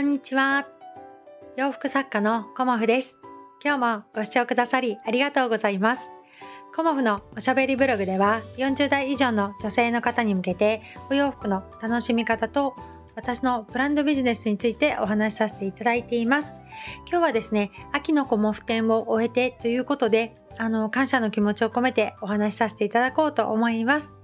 [0.00, 0.66] こんにちは。
[1.58, 3.18] 洋服作家のコモフです。
[3.62, 6.08] 今日もご視聴くださりありがとうございます。
[6.74, 10.80] コモフのおしゃべりブログでは40代以上の女性の方に向けて
[11.10, 12.74] お洋服の楽しみ方と
[13.14, 16.54] 私のブランドビジネスについてお話しさせていただいています。
[17.06, 24.14] 今日はですね、秋のコモフ展を終えてということで、あの、感謝の気持ちを込めてお話しさせていただこうと思います。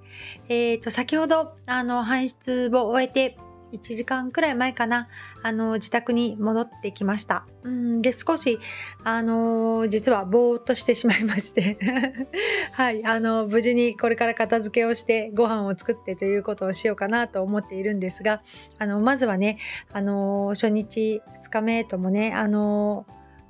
[0.48, 3.36] えっ、ー、と、先ほど、あの、搬出を終えて、
[3.72, 5.08] 1時間くらい前かな、
[5.46, 7.46] あの、自宅に戻ってきました。
[7.62, 8.58] うんで、少し、
[9.04, 11.78] あの、実はぼーっとしてしまいまして
[12.74, 18.42] はい、あの、無事にこれから片付けをしてご飯を作ってということをしようかなと思っているんですが、
[18.78, 19.58] あの、まずはね、
[19.92, 23.06] あの、初日、2日目ともね、あの、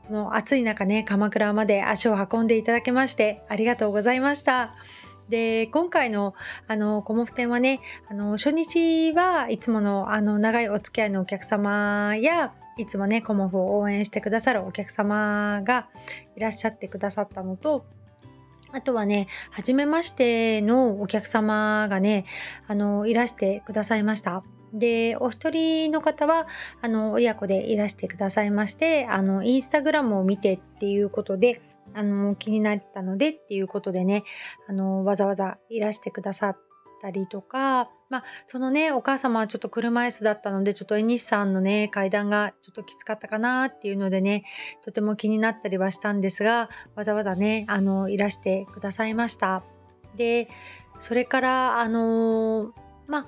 [0.06, 4.74] この暑い中ね、鎌倉まで足を運んでいただきましてありがとうございました。
[5.28, 6.34] で、今回の、
[6.68, 15.88] あの、コモフ展はね、あの、初日はいつもの、あの、長いお付き合いのお客様や、いつもね、コモフを応援してくださるお客様が
[16.36, 17.86] いらっしゃってくださったのと、
[18.72, 22.26] あとはね、初めましてのお客様がね、
[22.66, 24.44] あの、いらしてくださいました。
[24.74, 26.46] で、お一人の方は、
[26.82, 31.62] あの、親子でいらしてくださいまして、あの、インスタグラムを見てっていうことで、
[31.94, 34.24] あの、気になったのでっていうことでね、
[34.68, 36.58] あの、わざわざいらしてくださっ
[37.00, 44.44] たりとか、まあ、そのね、お母様はちょっと車椅子だったので、ちょっと絵西さんのね、階段がちょっときつかったかなっていうのでね、
[44.84, 49.64] とても気になったりはしたんですが、わざわざね、あの、いらしてくださいました。
[50.16, 50.48] で、
[51.00, 52.72] それから、あの
[53.06, 53.26] まあ、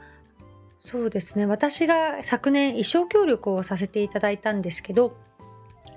[0.79, 5.17] そうですね、私が昨年衣装協力をさせていただいたんですけど、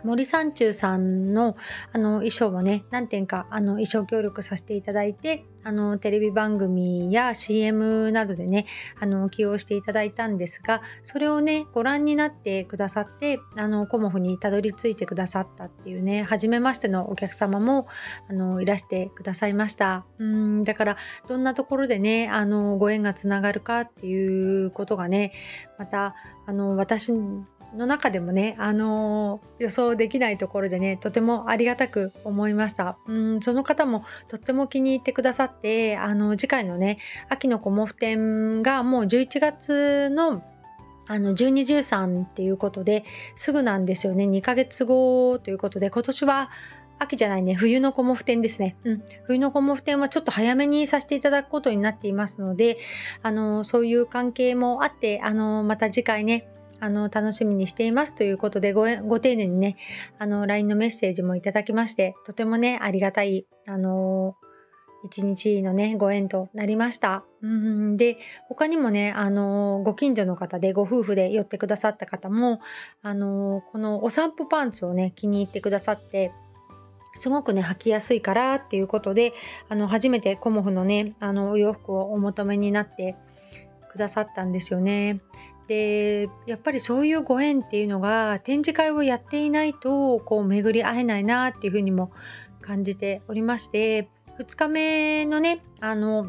[0.04, 1.56] 森三中さんの
[1.94, 8.66] あの衣装をね、何点かあの衣装協力させていただいて、あのテレビ番組や CM などでね、
[9.00, 17.88] あの起用していただいたんですが、それをね、ご覧になってくださって、あのコモフにたどり着いてくださったっていうね、初めましてのお客様も
[18.30, 20.06] あのいらしてくださいました。
[20.18, 20.98] うんだから
[21.28, 25.34] どんなところでね、あのご縁がつながるかっていうことがね、
[25.78, 26.16] また
[26.46, 27.12] あの私
[27.76, 32.98] の中でもね、あのー、予想できないところでね、とてもありがたく思いました。
[33.08, 37.00] うん、その方もとっても気に入ってくださって、あの、次回のね、
[37.30, 40.44] 秋のコモフ展がもう11月の
[41.08, 43.04] あの、12、13っていうことで、
[43.36, 44.26] すぐなんですよね。
[44.26, 46.50] 2ヶ月後ということで、今年は
[47.00, 48.76] 秋じゃないね、冬のコモフ展ですね。
[48.86, 49.04] うん。
[49.24, 52.78] 冬のコモフ展はちょっと早めにさせていただくことになっていますので、
[53.24, 56.48] あの、そういう関係もあって、あの、また次回ね、
[56.82, 59.78] あの、楽しみにしていますということでご、ご丁寧にね、
[60.20, 64.36] あの、LINE のメッセージもいただきまして、とてもね、ありがたい、あの
[65.04, 67.24] 一日のね、ご縁となりました。
[67.42, 68.18] うんで、
[68.50, 72.60] 他にもね、あのご近所の方で、ご夫婦で寄ってくださった方も、
[73.02, 76.32] あのこのお散歩パンツをね、気に入ってくださって、
[77.18, 79.34] すごくね、履きやすいからっていうことで、
[79.70, 83.16] あの、初めてコモフのね、あの、お洋服をお求めになって
[83.92, 85.20] くださったんですよね。
[85.72, 92.12] でやっぱりそういうご縁っていうのが展示会をやっていないとこう巡り合えないなっていうふうにも
[92.60, 96.26] 感じておりまして2日目のねあの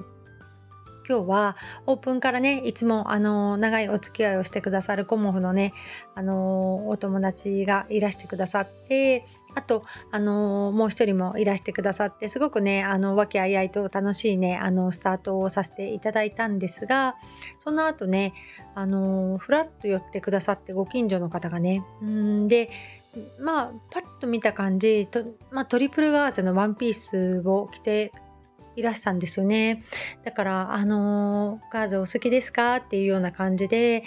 [1.08, 5.74] 今日はオープンからねいつもあの長いお付き合いをしてくださるコモフのね
[6.14, 9.24] あのお友達がいらしてくださって
[9.54, 17.16] あと、あのもう一人もいらしてくださって、すごくね、あの、和気あいあいと楽しいね、あの、スタートをさせていただいたんですが、
[17.58, 18.32] その後ね、
[18.74, 22.70] あのふらっと寄ってくださって、ご近所の方がね、うんで、
[23.38, 28.10] まあ、パッと見た感じ、とまあ、トリプルガーゼのワンピースを着て
[28.74, 29.84] いらしたんですよね。
[30.24, 32.76] だから、あのガーゼお好きですか？
[32.76, 34.02] っていうような感じで、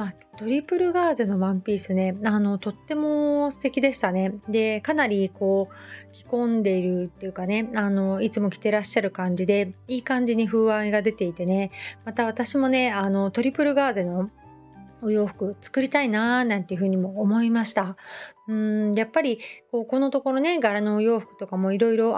[0.00, 4.32] まあ、トリプルガーゼのワンピースね、あの、とっても素敵でしたね。
[4.48, 11.70] で、かなりこう、着込んでいるっていうかね、あの、いつも着てらっしゃる感じで、いい感じに風合いが出ていてね、
[12.06, 14.30] また私もね、あの、トリプルガーゼの
[15.02, 17.98] お洋服作りたいなーなんていうふうにも思いました。
[18.48, 19.38] うんやっぱり
[19.70, 22.16] こうこのところね柄のお洋服とかもいろいろ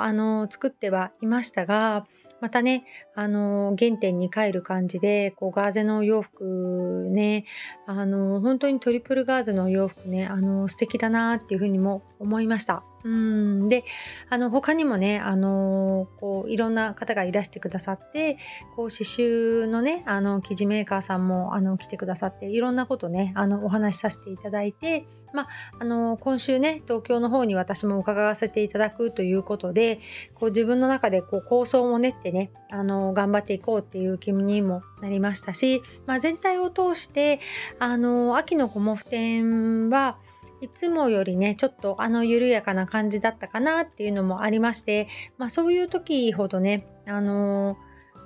[0.50, 2.06] 作ってはいましたが
[2.42, 2.84] またね、
[3.14, 7.44] あの、原点に帰る感じで、こう、ガーゼのお洋服ね、
[7.86, 12.82] あの、本当にトリプルガーゼのお洋服ね、あの、素敵だなっていうふうにも思いました。
[13.04, 13.68] うん。
[13.68, 13.84] で、
[14.28, 18.38] あの、他にもね、あの、こう、いろんな方がいらしてくださって、
[18.76, 25.48] こう、刺繍のね、あの、生地メーカーさんも、あの、来てくださって、いろんなことね、あの、お話しさせていただいて、まあ、
[25.80, 30.00] あの今週ね東京の方に私も伺わせていただくということで
[30.34, 37.40] こう自分の中でこう構想も練ってねあの頑張っていこうっていう気にもなりましたし、まあ、全体を通して
[37.78, 40.18] あの秋のコモフ展は
[40.62, 47.76] いつもよりねちょっとあの緩やかな感じだったかなっていうのもありまして、まあ、そういう時ほどねあの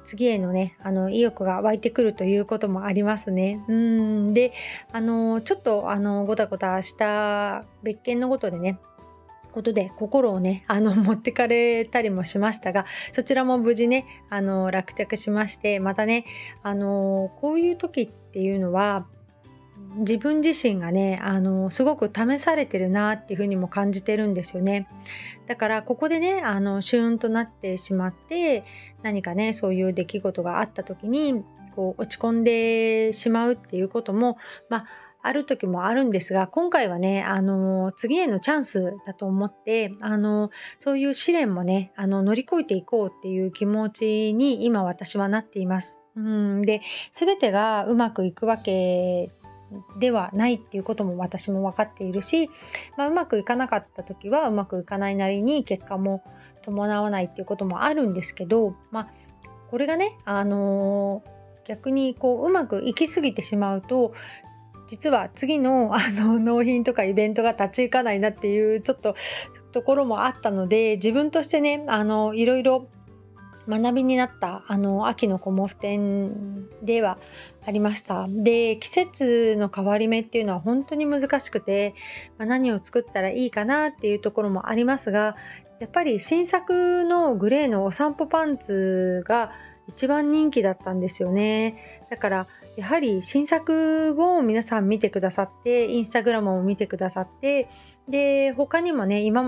[0.05, 3.65] 次へのねあの意欲が湧いてくるということもありますね。
[3.69, 4.53] うんで
[4.93, 8.79] あのちょっとあのごたごたした別件のことでね
[9.53, 16.27] ことで心をねあの 持ってかれたりもしましたがそちらも無事ねあの落着しましてまたね
[16.63, 19.07] あのこういう時っていうのは
[19.97, 24.89] 自分自身がねあのすごく試されてるなっていうふうにも感じてるんですよね
[25.47, 28.65] だからここでねあのシューンとなってしまって
[29.03, 31.45] 何かねそういう出来事があった時に
[31.75, 34.39] こう落ち込んでしまうっていうことも
[34.69, 34.87] まあ
[35.23, 45.99] ある時もあるんですが今回はねあの次へのチャンスだと思ってあのそういう試練もねあの乗り越えていこうっていう気持ちに今私はなっています。
[46.17, 46.81] うんで
[47.13, 49.31] 全てがうまくいくわけ
[49.99, 52.51] ではないっていうことも私も分かっているし、
[52.97, 56.23] まあ、うまくいかなかった時はうまくいかないなりに結果も
[56.63, 59.09] 伴わないっていうこともあるんですけど、まあ、
[59.71, 64.15] これがね、あのー、逆にこううまくいきすぎてしまうと
[64.89, 69.17] 実は次のあの納品とかイベントが立ち行かないなっていうちょっと
[69.73, 72.89] ところもあったので自分としてねあのいろいろ
[73.69, 77.19] 学びになったあの秋のコモフ展では
[77.67, 78.27] ありました。
[78.29, 81.95] で季節の変わり目っていうのは本当に難しくて、
[82.39, 85.37] まあ、何を作ったらいいかなっていうところもありますが
[85.81, 89.51] やっぱり新作のグレーのお散歩パンツが
[89.89, 92.03] 一番人気だったんですよね。
[92.09, 97.69] だからやはり新作を皆さん見てくださってインスタグラムを見てくださって
[98.09, 99.43] で他にもね今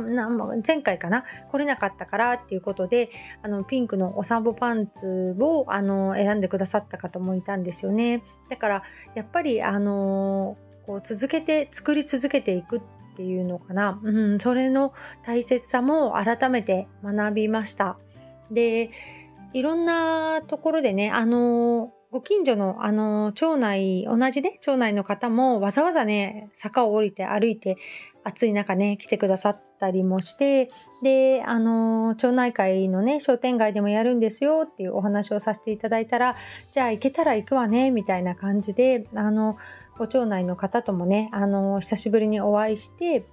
[0.67, 3.11] 前回かな来れなかったからっていうことで
[3.43, 8.23] あのピンクのお散歩パンツをあの選んでくださった方もいたんですよね。
[8.49, 8.83] だから
[9.15, 10.57] やっぱりあの
[10.87, 12.81] こう続けて作り続けていくっ
[13.17, 14.93] ていうのかな、うん、それの
[15.25, 17.97] 大切さも改めて学びました。
[18.51, 18.91] で
[19.53, 27.77] いろんなところでねあのご近所のあの町内同じね町内の方もわざわざね坂を降りて歩いて
[28.29, 30.71] 暑い中ね来てくださったりもして
[31.03, 36.37] であの町内会のね商店街でもやるんですよっていうお話をさせていただいたら
[36.73, 39.57] じゃあ行けたら行くわねみたいな感じであの
[39.99, 43.25] ご町内の方ともねあの久しぶりにお会いして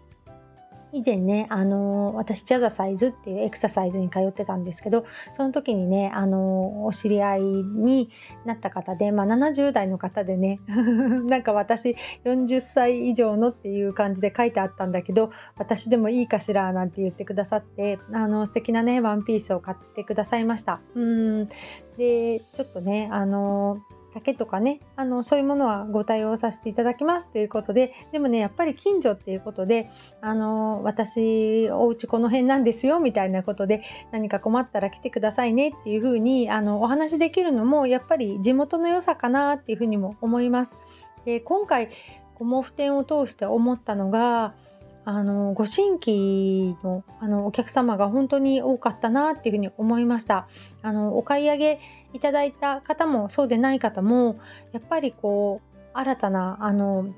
[0.96, 5.06] 以前ね、あのー、私、ジャザサイズっていうエクササイズに通ってたんですけど、
[5.36, 8.10] その時にね、あのー、お知り合いに
[8.46, 10.62] なった方で、まあ、70代の方でね、
[11.28, 20.80] なんか私、40歳以上のっていう感じで書いてあったんだけど、私でもいいかしらなんて言ってくださって、あの、素敵なね、ワンピースを買ってくださいました。
[20.96, 21.50] うん。
[21.98, 29.92] で、ちょっとね、あのー竹とかねあのそういうものはご対応させていただきますということででもねやっぱり近所っていうことで
[30.22, 33.84] あの私お家この辺なんですよみたいなことで
[34.14, 40.80] 何か困ったら来てくださいねっていうふうにあのお話できるのもやっぱり地元の良さかなっていうふうにも思います。
[41.26, 41.90] で今回
[42.36, 44.54] コモフ展を通して思ったのが
[45.06, 50.48] あのご新規のあのお客様が本当に多かったなっていうふうに思いました。
[50.82, 51.80] あのお買い上げ
[52.14, 54.40] いただいた方もそうでない方も
[54.74, 57.14] やっぱりこう新たなあの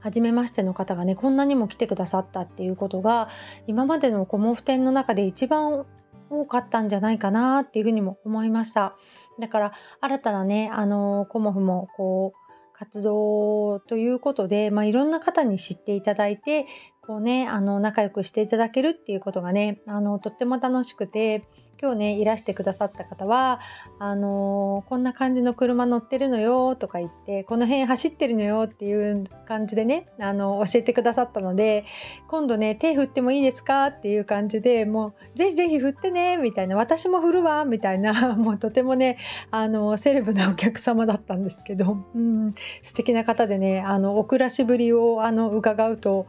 [0.00, 3.28] 初めましての方がねこんなにも来てくださったっていうことが
[3.68, 5.86] 今までのコモフ展の中で一番
[6.30, 8.96] 多かったんじゃないかなっていうふうにも思いました。
[9.38, 12.41] だから新たなねあのコモフもこう
[12.72, 16.66] 活動ということで、まあ、いろんな方に知っていただいて
[17.04, 21.42] こうねあの仲良くしていただけるっていうことがねあのとっても楽しくて
[21.82, 23.58] 今日ねいらしてくださった方は
[23.98, 31.84] あのー、こんな感じの車乗ってるのよとか言ってこの辺走ってるのよっていう感じでねあの教えてくださったので
[32.28, 33.88] 今度ね手振ってもいいですか？
[33.88, 39.18] っていう感じでもうぜひぜひ振ってねみたいな私も振るわみたいな もうとてもね
[39.50, 46.28] あのセレブなお客様だったんですけど、うん、素敵な方でねあのお暮らしぶりをあの伺うと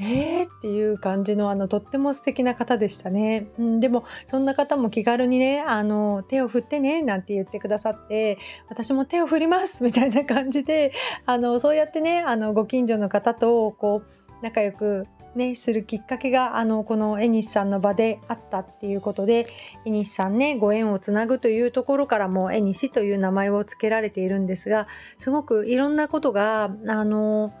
[0.00, 8.38] えーっていう感じのあのとっても素敵な方でしたね、うん、でもそんな方も気軽にねあの手を振ってねなんて言ってくださって
[8.68, 10.92] 私も手を振りますみたいな感じで
[11.26, 19.46] あのそうやってねあのご近所の方とこう仲良くね、するきっかけがあのこのエニスさんの場であったっていうことで
[19.84, 24.88] エニスさんねご縁をつなぐというところからもエニシという名前を付けられているんですが
[25.18, 27.52] すごくいろんなことがあの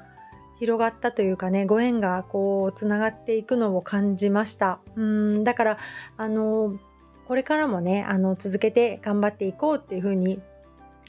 [0.58, 4.80] 広がったというかねご縁がこうつながっていくのを感じました。
[4.96, 5.78] うんだから
[6.16, 6.78] あの
[7.26, 10.40] これからもねあの続けて頑張っていこうっていうふうに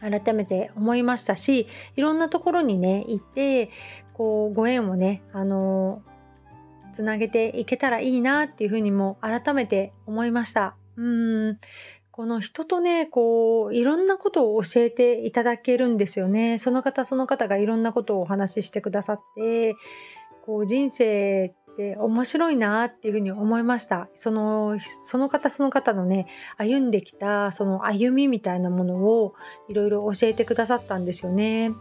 [0.01, 3.69] 改めて思いましたしいろんなところにね行って
[4.13, 6.01] こうご縁をねあの
[6.93, 10.75] つなげていけたらいいなっていうふうにも改めて思いました。
[10.97, 11.59] うん。
[12.19, 16.57] この人とね、こう、いろんなことを教えていただけるんですよね。
[16.57, 19.73] その方その方がいろんなことをお話ししてくださって、
[20.45, 24.09] こう、人生って面白いなっていうふうに思いました。
[24.15, 29.33] その、その方その方のね、歩んできたその歩みみたいなものを
[29.69, 31.71] いろいろ教えてくださったんですよね。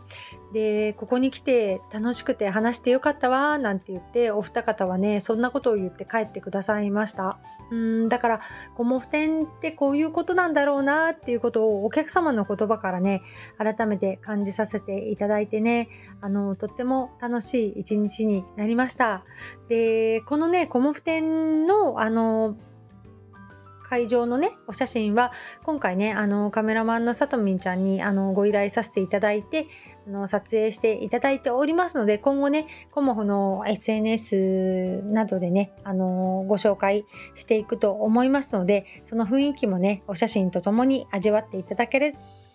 [0.53, 7.39] で、ここに来て楽しくて話してよかったわなんて言って、お二方はね、そんなことを言って帰ってくださいました。
[7.71, 8.41] うんだから
[8.77, 13.23] コモフ展ってこういうことなんだろうなっていうことをお客様の言葉からね
[13.59, 15.89] 改めて感じさせていただいてね
[16.21, 19.25] あのとっても楽しい一日になりました
[19.69, 22.57] でこのねコモフ展のあの
[23.89, 25.33] 会場のね、お写真は、
[25.65, 29.67] 今回ね、あの、カメラマンのさとみんちゃんに、あの、ご依頼させていただいて、
[30.07, 42.15] あの、撮影していただいておりますので、今後ね、コモフの SNS などでね、あの、ご紹介していくと思いますので、その雰囲気もね、お写真とともに味わっていただける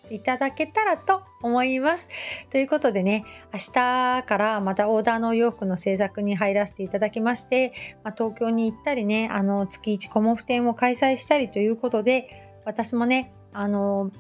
[0.09, 2.07] いただけたらと思います。
[2.49, 14.11] ということでね、明日からまたオーダーのお洋服の制作に入らせていただきまして、まあ、東京に行ったりね、あの月1コモフ展を開催したりということで、私もね、あの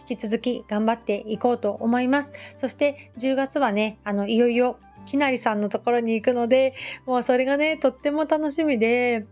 [0.00, 2.32] 引き続き頑張っていこうと思います。
[2.56, 6.74] そして10月はね、あのいよいよきなりさんのところに行くので、
[7.06, 9.26] もうそれがね、とっても楽しみで、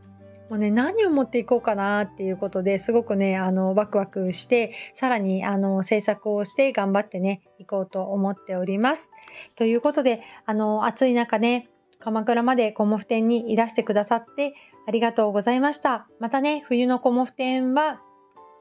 [0.48, 9.10] もうね、何を持っていこうかなっていうことですごくね、あの、ワクワクして、さらに、あの、制作をして頑張ってね、行こうと思っております。
[9.56, 14.54] ということで、あの、暑い中ね、鎌倉までコモフ展にいらしてくださって
[14.86, 16.08] ありがとうございました。
[16.20, 18.00] またね、冬のコモフ展は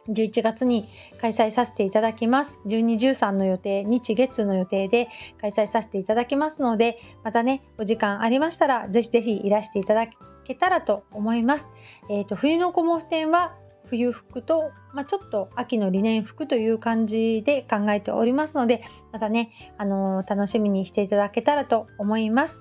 [0.09, 0.85] 11月に
[1.21, 2.59] 開催させていただきます。
[2.65, 5.07] 12、13の予定、日月の予定で
[5.39, 10.17] 開催させていただきますので、またね、お時間ありましたら、ぜひぜひいらしていただき
[10.47, 11.69] けたらと思います。
[12.09, 22.59] え、ー、と、冬のコモフ展は冬服と、まあ、ちょっと秋のリネン服という感じで考えておりますので、またね、あのー、楽しみにしていただけたらと思います。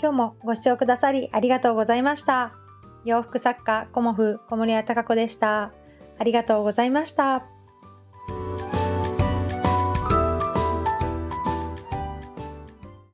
[0.00, 2.52] 今日もご視聴くださりありがとうございました。
[3.04, 5.72] 洋服作家コモフ小森屋隆子でした。
[6.18, 7.57] ありがとうございました。